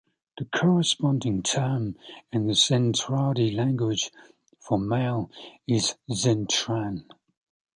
The 0.39 0.45
corresponding 0.45 1.43
term 1.43 1.95
in 2.31 2.47
the 2.47 2.53
Zentradi 2.53 3.53
language 3.55 4.09
for 4.59 4.79
"male" 4.79 5.29
is 5.67 5.93
"Zentran". 6.09 7.03